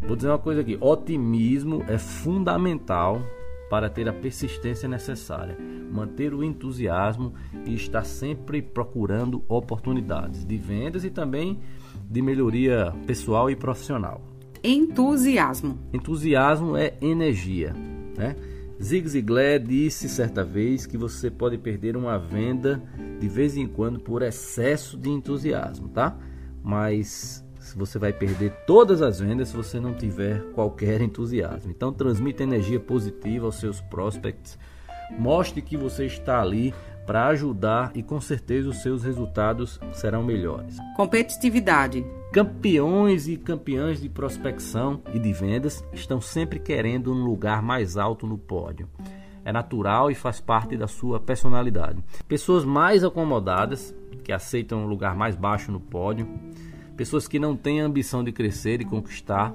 Vou 0.00 0.16
dizer 0.16 0.28
uma 0.30 0.38
coisa 0.38 0.62
aqui: 0.62 0.76
otimismo 0.80 1.84
é 1.86 1.96
fundamental 1.96 3.22
para 3.70 3.88
ter 3.88 4.08
a 4.08 4.12
persistência 4.12 4.88
necessária, 4.88 5.56
manter 5.92 6.34
o 6.34 6.42
entusiasmo 6.42 7.34
e 7.64 7.74
estar 7.74 8.04
sempre 8.04 8.62
procurando 8.62 9.44
oportunidades 9.46 10.44
de 10.44 10.56
vendas 10.56 11.04
e 11.04 11.10
também 11.10 11.60
de 12.08 12.22
melhoria 12.22 12.94
pessoal 13.06 13.50
e 13.50 13.56
profissional. 13.56 14.22
Entusiasmo. 14.62 15.78
Entusiasmo 15.92 16.76
é 16.76 16.94
energia, 17.00 17.72
né? 18.16 18.34
Zig 18.80 19.08
Ziglar 19.08 19.58
disse 19.58 20.08
certa 20.08 20.44
vez 20.44 20.86
que 20.86 20.96
você 20.96 21.30
pode 21.30 21.58
perder 21.58 21.96
uma 21.96 22.16
venda 22.16 22.80
de 23.18 23.28
vez 23.28 23.56
em 23.56 23.66
quando 23.66 23.98
por 23.98 24.22
excesso 24.22 24.96
de 24.96 25.10
entusiasmo, 25.10 25.88
tá? 25.88 26.16
Mas 26.62 27.44
você 27.76 27.98
vai 27.98 28.12
perder 28.12 28.52
todas 28.66 29.02
as 29.02 29.20
vendas 29.20 29.48
se 29.48 29.56
você 29.56 29.80
não 29.80 29.94
tiver 29.94 30.42
qualquer 30.52 31.00
entusiasmo. 31.00 31.70
Então 31.70 31.92
transmita 31.92 32.42
energia 32.42 32.80
positiva 32.80 33.46
aos 33.46 33.56
seus 33.56 33.80
prospects. 33.80 34.58
Mostre 35.18 35.62
que 35.62 35.76
você 35.76 36.06
está 36.06 36.40
ali 36.40 36.74
para 37.08 37.28
ajudar 37.28 37.90
e 37.94 38.02
com 38.02 38.20
certeza 38.20 38.68
os 38.68 38.82
seus 38.82 39.02
resultados 39.02 39.80
serão 39.94 40.22
melhores. 40.22 40.76
Competitividade. 40.94 42.04
Campeões 42.30 43.26
e 43.26 43.38
campeãs 43.38 44.02
de 44.02 44.10
prospecção 44.10 45.00
e 45.14 45.18
de 45.18 45.32
vendas 45.32 45.82
estão 45.90 46.20
sempre 46.20 46.58
querendo 46.58 47.10
um 47.10 47.24
lugar 47.24 47.62
mais 47.62 47.96
alto 47.96 48.26
no 48.26 48.36
pódio. 48.36 48.86
É 49.42 49.50
natural 49.50 50.10
e 50.10 50.14
faz 50.14 50.38
parte 50.38 50.76
da 50.76 50.86
sua 50.86 51.18
personalidade. 51.18 52.04
Pessoas 52.28 52.62
mais 52.66 53.02
acomodadas, 53.02 53.94
que 54.22 54.30
aceitam 54.30 54.80
um 54.80 54.86
lugar 54.86 55.16
mais 55.16 55.34
baixo 55.34 55.72
no 55.72 55.80
pódio, 55.80 56.28
pessoas 56.94 57.26
que 57.26 57.38
não 57.38 57.56
têm 57.56 57.80
ambição 57.80 58.22
de 58.22 58.32
crescer 58.32 58.82
e 58.82 58.84
conquistar, 58.84 59.54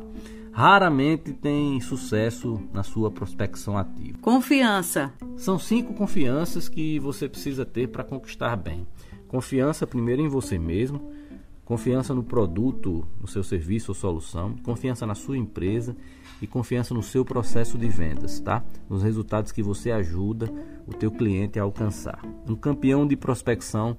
raramente 0.54 1.34
tem 1.34 1.82
sucesso 1.82 2.62
na 2.72 2.84
sua 2.84 3.10
prospecção 3.10 3.78
ativa. 3.78 4.20
Confiança. 4.22 5.12
São 5.36 5.58
cinco 5.58 5.94
confianças 5.94 6.70
que 6.70 7.00
você 7.00 7.28
precisa 7.28 7.66
ter 7.66 7.90
para 7.90 8.04
conquistar 8.04 8.56
bem. 8.56 8.88
Confiança 9.28 9.88
primeiro 9.88 10.22
em 10.22 10.28
você 10.28 10.60
mesmo, 10.60 11.12
confiança 11.66 12.14
no 12.14 12.24
produto, 12.24 13.04
no 13.20 13.28
seu 13.28 13.44
serviço 13.44 13.92
ou 13.92 13.96
solução, 13.96 14.56
confiança 14.64 15.08
na 15.08 15.16
sua 15.16 15.38
empresa 15.38 15.96
e 16.40 16.46
confiança 16.46 16.94
no 16.94 17.02
seu 17.02 17.26
processo 17.26 17.76
de 17.76 17.90
vendas, 17.90 18.40
tá? 18.40 18.64
Nos 18.88 19.02
resultados 19.02 19.52
que 19.52 19.64
você 19.64 19.92
ajuda 19.92 20.54
o 20.86 20.94
teu 20.94 21.10
cliente 21.10 21.60
a 21.60 21.64
alcançar. 21.64 22.22
Um 22.48 22.56
campeão 22.56 23.08
de 23.08 23.16
prospecção 23.16 23.98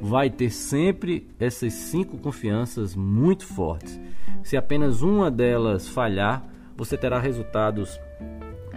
vai 0.00 0.30
ter 0.30 0.50
sempre 0.50 1.28
essas 1.38 1.72
cinco 1.72 2.18
confianças 2.18 2.94
muito 2.94 3.46
fortes. 3.46 4.00
Se 4.42 4.56
apenas 4.56 5.02
uma 5.02 5.30
delas 5.30 5.88
falhar, 5.88 6.44
você 6.76 6.96
terá 6.96 7.18
resultados 7.18 8.00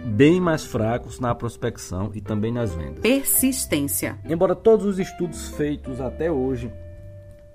bem 0.04 0.40
mais 0.40 0.64
fracos 0.64 1.18
na 1.18 1.34
prospecção 1.34 2.10
e 2.14 2.20
também 2.20 2.52
nas 2.52 2.74
vendas. 2.74 3.00
Persistência. 3.00 4.18
Embora 4.28 4.54
todos 4.54 4.84
os 4.84 4.98
estudos 4.98 5.48
feitos 5.50 6.00
até 6.00 6.30
hoje 6.30 6.70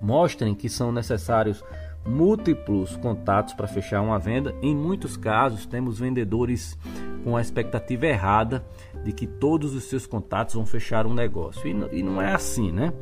mostrem 0.00 0.54
que 0.54 0.68
são 0.68 0.90
necessários 0.90 1.62
múltiplos 2.04 2.96
contatos 2.96 3.54
para 3.54 3.68
fechar 3.68 4.00
uma 4.00 4.18
venda, 4.18 4.54
em 4.62 4.74
muitos 4.74 5.16
casos 5.16 5.66
temos 5.66 5.98
vendedores 5.98 6.76
com 7.22 7.36
a 7.36 7.40
expectativa 7.40 8.06
errada 8.06 8.64
de 9.04 9.12
que 9.12 9.26
todos 9.26 9.74
os 9.74 9.84
seus 9.84 10.06
contatos 10.06 10.54
vão 10.54 10.66
fechar 10.66 11.06
um 11.06 11.14
negócio. 11.14 11.68
E 11.92 12.02
não 12.02 12.20
é 12.20 12.34
assim, 12.34 12.72
né? 12.72 12.92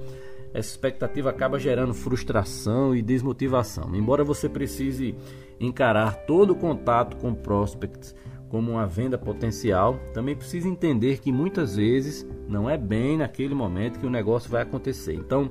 Essa 0.52 0.70
expectativa 0.70 1.30
acaba 1.30 1.58
gerando 1.58 1.94
frustração 1.94 2.94
e 2.94 3.02
desmotivação. 3.02 3.94
Embora 3.94 4.24
você 4.24 4.48
precise 4.48 5.14
encarar 5.60 6.14
todo 6.26 6.52
o 6.52 6.56
contato 6.56 7.16
com 7.16 7.34
prospects 7.34 8.14
como 8.48 8.72
uma 8.72 8.86
venda 8.86 9.18
potencial, 9.18 9.98
também 10.14 10.34
precisa 10.34 10.68
entender 10.68 11.18
que 11.18 11.30
muitas 11.30 11.76
vezes 11.76 12.26
não 12.48 12.68
é 12.68 12.78
bem 12.78 13.18
naquele 13.18 13.54
momento 13.54 13.98
que 13.98 14.06
o 14.06 14.10
negócio 14.10 14.50
vai 14.50 14.62
acontecer. 14.62 15.14
Então, 15.14 15.50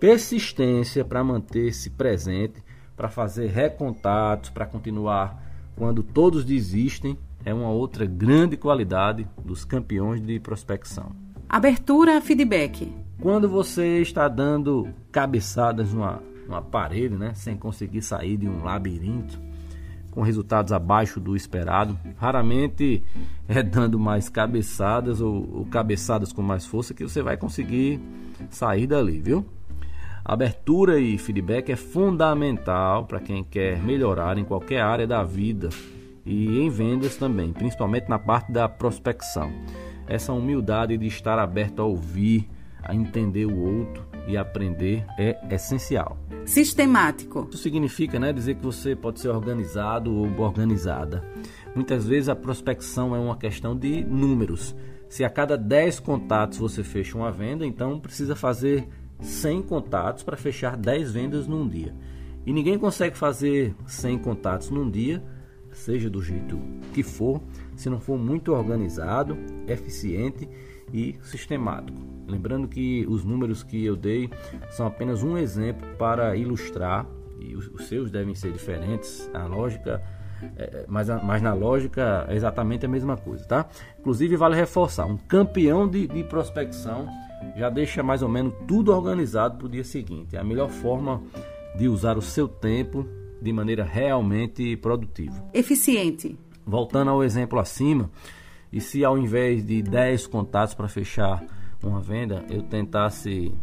persistência 0.00 1.04
para 1.04 1.22
manter-se 1.22 1.90
presente, 1.90 2.62
para 2.96 3.08
fazer 3.08 3.48
recontatos, 3.48 4.50
para 4.50 4.66
continuar 4.66 5.46
quando 5.76 6.02
todos 6.02 6.44
desistem, 6.44 7.16
é 7.44 7.54
uma 7.54 7.70
outra 7.70 8.04
grande 8.04 8.56
qualidade 8.56 9.28
dos 9.44 9.64
campeões 9.64 10.20
de 10.20 10.40
prospecção. 10.40 11.12
Abertura 11.48 12.18
a 12.18 12.20
feedback. 12.20 13.07
Quando 13.20 13.48
você 13.48 14.00
está 14.00 14.28
dando 14.28 14.88
cabeçadas 15.10 15.92
numa, 15.92 16.22
numa 16.46 16.62
parede, 16.62 17.16
né, 17.16 17.32
sem 17.34 17.56
conseguir 17.56 18.00
sair 18.00 18.36
de 18.36 18.48
um 18.48 18.62
labirinto, 18.62 19.40
com 20.12 20.22
resultados 20.22 20.72
abaixo 20.72 21.20
do 21.20 21.36
esperado, 21.36 21.98
raramente 22.16 23.02
é 23.46 23.62
dando 23.62 23.98
mais 23.98 24.28
cabeçadas 24.28 25.20
ou, 25.20 25.48
ou 25.52 25.66
cabeçadas 25.66 26.32
com 26.32 26.42
mais 26.42 26.64
força 26.66 26.94
que 26.94 27.02
você 27.02 27.22
vai 27.22 27.36
conseguir 27.36 28.00
sair 28.50 28.86
dali, 28.86 29.20
viu? 29.20 29.44
Abertura 30.24 31.00
e 31.00 31.16
feedback 31.18 31.70
é 31.70 31.76
fundamental 31.76 33.06
para 33.06 33.20
quem 33.20 33.42
quer 33.42 33.82
melhorar 33.82 34.38
em 34.38 34.44
qualquer 34.44 34.80
área 34.80 35.06
da 35.06 35.22
vida 35.22 35.70
e 36.24 36.60
em 36.60 36.68
vendas 36.68 37.16
também, 37.16 37.52
principalmente 37.52 38.08
na 38.08 38.18
parte 38.18 38.52
da 38.52 38.68
prospecção. 38.68 39.50
Essa 40.06 40.32
humildade 40.32 40.96
de 40.98 41.06
estar 41.06 41.38
aberto 41.38 41.80
a 41.80 41.84
ouvir, 41.84 42.48
a 42.82 42.94
entender 42.94 43.46
o 43.46 43.58
outro 43.58 44.06
e 44.26 44.36
aprender 44.36 45.04
é 45.18 45.38
essencial. 45.50 46.18
Sistemático. 46.44 47.48
Isso 47.50 47.62
significa 47.62 48.18
né, 48.18 48.32
dizer 48.32 48.56
que 48.56 48.64
você 48.64 48.94
pode 48.94 49.20
ser 49.20 49.28
organizado 49.28 50.14
ou 50.14 50.40
organizada. 50.40 51.24
Muitas 51.74 52.06
vezes 52.06 52.28
a 52.28 52.36
prospecção 52.36 53.14
é 53.14 53.18
uma 53.18 53.36
questão 53.36 53.76
de 53.76 54.04
números. 54.04 54.74
Se 55.08 55.24
a 55.24 55.30
cada 55.30 55.56
10 55.56 56.00
contatos 56.00 56.58
você 56.58 56.82
fecha 56.82 57.16
uma 57.16 57.32
venda, 57.32 57.66
então 57.66 57.98
precisa 57.98 58.36
fazer 58.36 58.88
100 59.20 59.62
contatos 59.62 60.22
para 60.22 60.36
fechar 60.36 60.76
10 60.76 61.12
vendas 61.12 61.46
num 61.46 61.66
dia. 61.66 61.94
E 62.46 62.52
ninguém 62.52 62.78
consegue 62.78 63.16
fazer 63.16 63.74
100 63.86 64.18
contatos 64.18 64.70
num 64.70 64.90
dia, 64.90 65.22
seja 65.72 66.10
do 66.10 66.22
jeito 66.22 66.60
que 66.92 67.02
for, 67.02 67.42
se 67.78 67.88
não 67.88 68.00
for 68.00 68.18
muito 68.18 68.52
organizado, 68.52 69.38
eficiente 69.66 70.48
e 70.92 71.16
sistemático. 71.22 71.98
Lembrando 72.26 72.66
que 72.66 73.06
os 73.08 73.24
números 73.24 73.62
que 73.62 73.84
eu 73.84 73.96
dei 73.96 74.28
são 74.70 74.86
apenas 74.86 75.22
um 75.22 75.38
exemplo 75.38 75.86
para 75.96 76.36
ilustrar, 76.36 77.06
e 77.40 77.54
os, 77.54 77.86
seus 77.86 78.10
devem 78.10 78.34
ser 78.34 78.52
diferentes, 78.52 79.30
a 79.32 79.46
lógica 79.46 80.02
é, 80.56 80.62
é, 80.62 80.84
mas, 80.88 81.08
mas 81.24 81.42
na 81.42 81.52
lógica 81.52 82.26
é 82.28 82.34
exatamente 82.34 82.86
a 82.86 82.88
mesma 82.88 83.16
coisa, 83.16 83.44
tá? 83.44 83.68
Inclusive 83.98 84.36
vale 84.36 84.54
reforçar, 84.54 85.06
um 85.06 85.16
campeão 85.16 85.88
de, 85.88 86.06
de 86.06 86.24
prospecção 86.24 87.08
já 87.56 87.68
deixa 87.68 88.02
mais 88.02 88.22
ou 88.22 88.28
menos 88.28 88.54
tudo 88.66 88.92
organizado 88.92 89.58
para 89.58 89.66
o 89.66 89.68
dia 89.68 89.84
seguinte. 89.84 90.36
É 90.36 90.38
a 90.38 90.44
melhor 90.44 90.68
forma 90.68 91.22
de 91.76 91.88
usar 91.88 92.16
o 92.16 92.22
seu 92.22 92.48
tempo 92.48 93.06
de 93.40 93.52
maneira 93.52 93.84
realmente 93.84 94.76
produtiva. 94.76 95.44
Eficiente. 95.52 96.36
Voltando 96.68 97.10
ao 97.10 97.24
exemplo 97.24 97.58
acima, 97.58 98.10
e 98.70 98.78
se 98.78 99.02
ao 99.02 99.16
invés 99.16 99.64
de 99.64 99.80
10 99.80 100.26
contatos 100.26 100.74
para 100.74 100.86
fechar 100.86 101.42
uma 101.82 101.98
venda, 101.98 102.44
eu 102.50 102.62
tentasse 102.62 103.54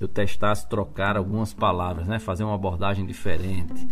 eu 0.00 0.08
testasse 0.08 0.66
trocar 0.66 1.16
algumas 1.16 1.52
palavras, 1.52 2.08
né? 2.08 2.18
fazer 2.18 2.42
uma 2.42 2.54
abordagem 2.54 3.04
diferente, 3.04 3.86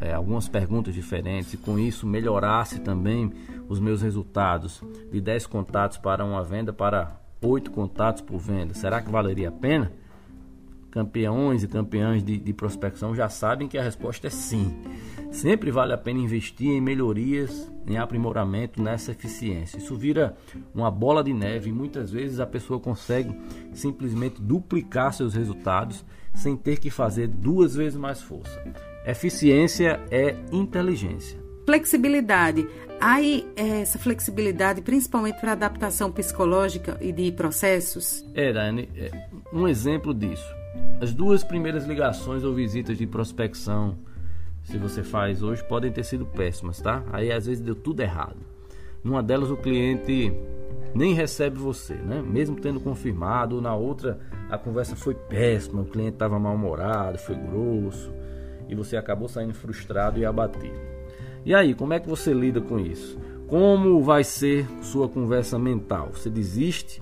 é, 0.00 0.12
algumas 0.12 0.48
perguntas 0.48 0.94
diferentes 0.94 1.54
e 1.54 1.56
com 1.56 1.78
isso 1.78 2.06
melhorasse 2.06 2.80
também 2.80 3.32
os 3.68 3.78
meus 3.78 4.02
resultados 4.02 4.82
de 5.10 5.20
10 5.20 5.46
contatos 5.46 5.96
para 5.96 6.24
uma 6.24 6.42
venda 6.42 6.72
para 6.72 7.20
8 7.40 7.70
contatos 7.70 8.20
por 8.20 8.38
venda. 8.38 8.74
Será 8.74 9.00
que 9.00 9.10
valeria 9.10 9.48
a 9.48 9.52
pena? 9.52 9.92
Campeões 10.96 11.62
e 11.62 11.68
campeãs 11.68 12.24
de, 12.24 12.38
de 12.38 12.54
prospecção 12.54 13.14
já 13.14 13.28
sabem 13.28 13.68
que 13.68 13.76
a 13.76 13.82
resposta 13.82 14.28
é 14.28 14.30
sim. 14.30 14.74
Sempre 15.30 15.70
vale 15.70 15.92
a 15.92 15.98
pena 15.98 16.20
investir 16.20 16.70
em 16.70 16.80
melhorias, 16.80 17.70
em 17.86 17.98
aprimoramento 17.98 18.82
nessa 18.82 19.10
eficiência. 19.10 19.76
Isso 19.76 19.94
vira 19.94 20.34
uma 20.74 20.90
bola 20.90 21.22
de 21.22 21.34
neve 21.34 21.68
e 21.68 21.72
muitas 21.72 22.10
vezes 22.10 22.40
a 22.40 22.46
pessoa 22.46 22.80
consegue 22.80 23.38
simplesmente 23.74 24.40
duplicar 24.40 25.12
seus 25.12 25.34
resultados 25.34 26.02
sem 26.32 26.56
ter 26.56 26.78
que 26.78 26.88
fazer 26.88 27.28
duas 27.28 27.74
vezes 27.74 27.98
mais 27.98 28.22
força. 28.22 28.58
Eficiência 29.04 30.00
é 30.10 30.34
inteligência. 30.50 31.38
Flexibilidade. 31.66 32.66
Aí 32.98 33.46
essa 33.54 33.98
flexibilidade 33.98 34.80
principalmente 34.80 35.38
para 35.42 35.52
adaptação 35.52 36.10
psicológica 36.10 36.96
e 37.02 37.12
de 37.12 37.30
processos? 37.32 38.24
É, 38.34 38.50
Dani, 38.50 38.88
é, 38.96 39.10
um 39.52 39.68
exemplo 39.68 40.14
disso. 40.14 40.56
As 41.00 41.12
duas 41.12 41.44
primeiras 41.44 41.86
ligações 41.86 42.42
ou 42.44 42.54
visitas 42.54 42.96
de 42.96 43.06
prospecção 43.06 43.98
se 44.66 44.78
você 44.78 45.02
faz 45.02 45.42
hoje 45.42 45.62
podem 45.62 45.92
ter 45.92 46.04
sido 46.04 46.26
péssimas, 46.26 46.80
tá? 46.80 47.04
Aí 47.12 47.30
às 47.30 47.46
vezes 47.46 47.62
deu 47.62 47.74
tudo 47.74 48.00
errado. 48.00 48.38
Numa 49.02 49.22
delas 49.22 49.50
o 49.50 49.56
cliente 49.56 50.32
nem 50.94 51.14
recebe 51.14 51.56
você, 51.56 51.94
né? 51.94 52.20
Mesmo 52.20 52.56
tendo 52.56 52.80
confirmado, 52.80 53.60
na 53.60 53.74
outra 53.76 54.18
a 54.50 54.58
conversa 54.58 54.96
foi 54.96 55.14
péssima, 55.14 55.82
o 55.82 55.86
cliente 55.86 56.14
estava 56.14 56.38
mal-humorado, 56.38 57.18
foi 57.18 57.36
grosso 57.36 58.12
e 58.68 58.74
você 58.74 58.96
acabou 58.96 59.28
saindo 59.28 59.54
frustrado 59.54 60.18
e 60.18 60.24
abatido. 60.24 60.74
E 61.44 61.54
aí, 61.54 61.74
como 61.74 61.92
é 61.92 62.00
que 62.00 62.08
você 62.08 62.32
lida 62.32 62.60
com 62.60 62.78
isso? 62.78 63.16
Como 63.46 64.02
vai 64.02 64.24
ser 64.24 64.66
sua 64.82 65.08
conversa 65.08 65.56
mental? 65.56 66.10
Você 66.12 66.28
desiste, 66.28 67.00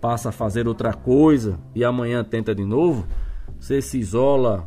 passa 0.00 0.28
a 0.28 0.32
fazer 0.32 0.66
outra 0.68 0.92
coisa 0.92 1.58
e 1.74 1.84
amanhã 1.84 2.22
tenta 2.24 2.54
de 2.54 2.64
novo? 2.64 3.06
Você 3.58 3.80
se 3.80 3.98
isola 3.98 4.66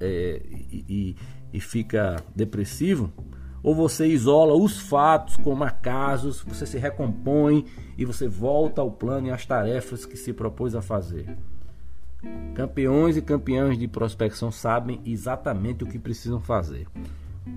é, 0.00 0.42
e, 0.70 1.16
e 1.52 1.60
fica 1.60 2.16
depressivo, 2.34 3.12
ou 3.62 3.74
você 3.74 4.06
isola 4.06 4.54
os 4.54 4.80
fatos 4.80 5.36
como 5.36 5.64
acasos, 5.64 6.42
você 6.42 6.64
se 6.64 6.78
recompõe 6.78 7.66
e 7.98 8.04
você 8.04 8.26
volta 8.26 8.80
ao 8.80 8.90
plano 8.90 9.28
e 9.28 9.30
às 9.30 9.44
tarefas 9.44 10.06
que 10.06 10.16
se 10.16 10.32
propôs 10.32 10.74
a 10.74 10.80
fazer. 10.80 11.36
Campeões 12.54 13.16
e 13.16 13.22
campeãs 13.22 13.78
de 13.78 13.86
prospecção 13.88 14.50
sabem 14.50 15.00
exatamente 15.04 15.84
o 15.84 15.86
que 15.86 15.98
precisam 15.98 16.40
fazer. 16.40 16.86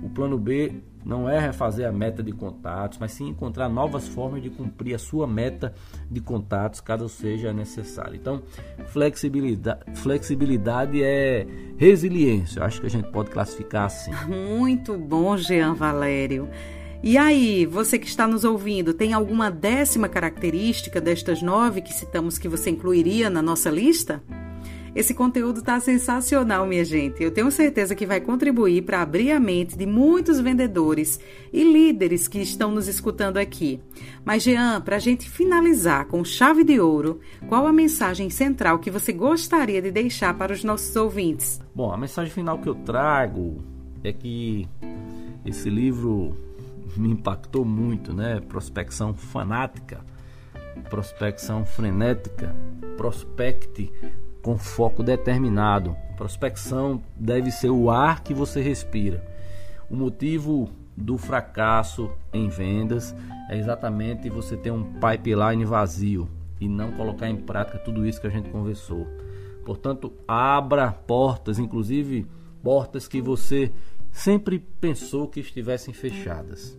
O 0.01 0.09
plano 0.09 0.37
B 0.37 0.81
não 1.05 1.29
é 1.29 1.39
refazer 1.39 1.87
a 1.87 1.91
meta 1.91 2.23
de 2.23 2.31
contatos, 2.31 2.97
mas 2.99 3.11
sim 3.11 3.27
encontrar 3.27 3.67
novas 3.67 4.07
formas 4.07 4.41
de 4.41 4.49
cumprir 4.49 4.95
a 4.95 4.99
sua 4.99 5.27
meta 5.27 5.73
de 6.09 6.21
contatos, 6.21 6.79
caso 6.79 7.09
seja 7.09 7.51
necessário. 7.51 8.15
Então, 8.15 8.41
flexibilidade, 8.87 9.81
flexibilidade 9.95 11.03
é 11.03 11.45
resiliência. 11.77 12.59
Eu 12.59 12.63
acho 12.63 12.79
que 12.79 12.87
a 12.87 12.89
gente 12.89 13.09
pode 13.09 13.29
classificar 13.29 13.85
assim. 13.85 14.11
Muito 14.57 14.97
bom, 14.97 15.35
Jean 15.37 15.73
Valério. 15.73 16.47
E 17.05 17.17
aí, 17.17 17.65
você 17.65 17.99
que 17.99 18.07
está 18.07 18.25
nos 18.25 18.45
ouvindo, 18.45 18.93
tem 18.93 19.11
alguma 19.11 19.51
décima 19.51 20.07
característica 20.07 21.01
destas 21.01 21.41
nove 21.41 21.81
que 21.81 21.93
citamos 21.93 22.37
que 22.37 22.47
você 22.47 22.69
incluiria 22.69 23.29
na 23.29 23.41
nossa 23.41 23.69
lista? 23.69 24.23
Esse 24.95 25.15
conteúdo 25.15 25.59
está 25.59 25.79
sensacional, 25.79 26.67
minha 26.67 26.85
gente. 26.85 27.23
Eu 27.23 27.31
tenho 27.31 27.49
certeza 27.49 27.95
que 27.95 28.05
vai 28.05 28.21
contribuir 28.21 28.83
para 28.83 29.01
abrir 29.01 29.31
a 29.31 29.39
mente 29.39 29.75
de 29.75 29.87
muitos 29.87 30.39
vendedores 30.39 31.19
e 31.51 31.63
líderes 31.63 32.27
que 32.27 32.39
estão 32.39 32.69
nos 32.69 32.87
escutando 32.87 33.37
aqui. 33.37 33.81
Mas, 34.23 34.43
Jean, 34.43 34.79
para 34.81 34.97
a 34.97 34.99
gente 34.99 35.27
finalizar 35.27 36.05
com 36.05 36.23
chave 36.23 36.63
de 36.63 36.79
ouro, 36.79 37.19
qual 37.47 37.65
a 37.65 37.73
mensagem 37.73 38.29
central 38.29 38.77
que 38.77 38.91
você 38.91 39.11
gostaria 39.11 39.81
de 39.81 39.89
deixar 39.89 40.37
para 40.37 40.53
os 40.53 40.63
nossos 40.63 40.95
ouvintes? 40.95 41.59
Bom, 41.73 41.91
a 41.91 41.97
mensagem 41.97 42.31
final 42.31 42.59
que 42.59 42.69
eu 42.69 42.75
trago 42.75 43.63
é 44.03 44.13
que 44.13 44.67
esse 45.43 45.71
livro 45.71 46.37
me 46.95 47.09
impactou 47.09 47.65
muito, 47.65 48.13
né? 48.13 48.39
Prospecção 48.41 49.11
fanática, 49.15 50.01
prospecção 50.87 51.65
frenética, 51.65 52.55
prospecte 52.95 53.91
com 54.43 54.57
foco 54.57 55.01
determinado. 55.01 55.95
Prospecção 56.15 57.01
deve 57.15 57.49
ser 57.49 57.71
o 57.71 57.89
ar 57.89 58.21
que 58.21 58.33
você 58.33 58.61
respira. 58.61 59.25
O 59.89 59.95
motivo 59.95 60.69
do 60.95 61.17
fracasso 61.17 62.11
em 62.31 62.49
vendas 62.49 63.15
é 63.49 63.57
exatamente 63.57 64.29
você 64.29 64.55
ter 64.55 64.69
um 64.69 64.83
pipeline 64.83 65.65
vazio 65.65 66.29
e 66.59 66.67
não 66.67 66.91
colocar 66.91 67.27
em 67.29 67.37
prática 67.37 67.79
tudo 67.79 68.05
isso 68.05 68.21
que 68.21 68.27
a 68.27 68.29
gente 68.29 68.49
conversou. 68.49 69.07
Portanto, 69.65 70.13
abra 70.27 70.91
portas, 70.91 71.57
inclusive 71.57 72.27
portas 72.61 73.07
que 73.07 73.21
você 73.21 73.71
sempre 74.11 74.59
pensou 74.59 75.27
que 75.27 75.39
estivessem 75.39 75.93
fechadas. 75.93 76.77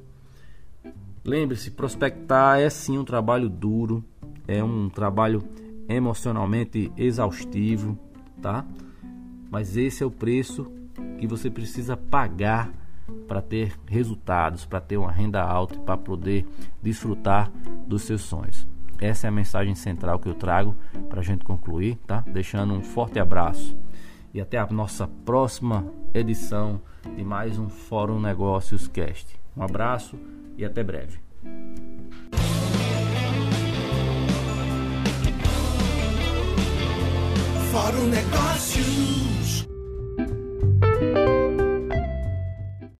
Lembre-se, 1.24 1.70
prospectar 1.70 2.61
é 2.61 2.68
sim 2.68 2.98
um 2.98 3.05
trabalho 3.05 3.48
duro, 3.48 4.05
é 4.46 4.62
um 4.62 4.90
trabalho 4.90 5.42
emocionalmente 5.88 6.92
exaustivo, 6.97 7.99
tá? 8.40 8.64
Mas 9.51 9.77
esse 9.77 10.03
é 10.03 10.07
o 10.07 10.11
preço 10.11 10.70
que 11.18 11.27
você 11.27 11.51
precisa 11.51 11.97
pagar 11.97 12.73
para 13.29 13.42
ter 13.42 13.75
resultados, 13.87 14.64
para 14.64 14.81
ter 14.81 14.97
uma 14.97 15.12
renda 15.12 15.42
alta 15.42 15.75
e 15.75 15.79
para 15.79 15.97
poder 15.97 16.47
desfrutar 16.83 17.51
dos 17.87 18.03
seus 18.03 18.23
sonhos. 18.23 18.66
Essa 19.01 19.27
é 19.27 19.29
a 19.29 19.33
mensagem 19.33 19.75
central 19.75 20.18
que 20.18 20.29
eu 20.29 20.35
trago 20.35 20.75
para 21.09 21.20
a 21.20 21.23
gente 21.25 21.44
concluir, 21.44 21.97
tá? 22.07 22.25
Deixando 22.27 22.75
um 22.75 22.83
forte 22.83 23.18
abraço 23.18 23.77
e 24.33 24.40
até 24.40 24.59
a 24.59 24.66
nossa 24.66 25.07
próxima 25.25 25.87
edição 26.12 26.81
de 27.16 27.25
mais 27.25 27.59
um 27.59 27.68
Fórum 27.68 28.20
Negócios 28.20 28.88
Cast. 28.88 29.38
Um 29.57 29.62
abraço 29.62 30.18
e 30.59 30.64
até 30.64 30.83
breve. 30.83 31.18
Fórum 37.75 38.07
Negócios. 38.09 39.67